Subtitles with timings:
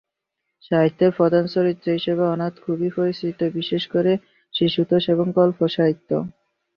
[0.63, 4.11] সাহিত্যে প্রধান চরিত্র হিসেবে অনাথ খুবই প্রচলিত, বিশেষ করে
[4.53, 6.17] শিশুতোষ এবং কল্প সাহিত্যে।